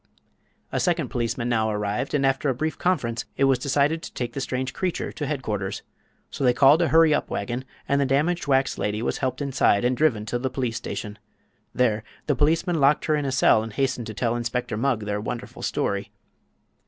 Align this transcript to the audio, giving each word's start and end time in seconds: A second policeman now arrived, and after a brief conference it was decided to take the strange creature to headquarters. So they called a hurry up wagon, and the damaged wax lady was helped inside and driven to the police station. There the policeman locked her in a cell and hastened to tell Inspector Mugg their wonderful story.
A 0.71 0.79
second 0.79 1.09
policeman 1.09 1.47
now 1.47 1.69
arrived, 1.69 2.15
and 2.15 2.25
after 2.25 2.49
a 2.49 2.55
brief 2.55 2.75
conference 2.79 3.25
it 3.37 3.43
was 3.43 3.59
decided 3.59 4.01
to 4.01 4.11
take 4.15 4.33
the 4.33 4.41
strange 4.41 4.73
creature 4.73 5.11
to 5.11 5.27
headquarters. 5.27 5.83
So 6.31 6.43
they 6.43 6.55
called 6.55 6.81
a 6.81 6.87
hurry 6.87 7.13
up 7.13 7.29
wagon, 7.29 7.63
and 7.87 8.01
the 8.01 8.07
damaged 8.07 8.47
wax 8.47 8.79
lady 8.79 9.03
was 9.03 9.19
helped 9.19 9.43
inside 9.43 9.85
and 9.85 9.95
driven 9.95 10.25
to 10.25 10.39
the 10.39 10.49
police 10.49 10.77
station. 10.77 11.19
There 11.71 12.03
the 12.25 12.33
policeman 12.35 12.79
locked 12.79 13.05
her 13.05 13.15
in 13.15 13.25
a 13.25 13.31
cell 13.31 13.61
and 13.61 13.73
hastened 13.73 14.07
to 14.07 14.15
tell 14.15 14.35
Inspector 14.35 14.75
Mugg 14.75 15.01
their 15.05 15.21
wonderful 15.21 15.61
story. 15.61 16.11